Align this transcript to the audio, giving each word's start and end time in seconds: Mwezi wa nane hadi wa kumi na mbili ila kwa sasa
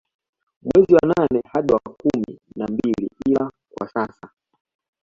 Mwezi 0.63 0.93
wa 0.93 1.07
nane 1.15 1.41
hadi 1.53 1.73
wa 1.73 1.79
kumi 1.79 2.39
na 2.55 2.67
mbili 2.67 3.09
ila 3.25 3.51
kwa 3.77 3.87
sasa 3.89 4.29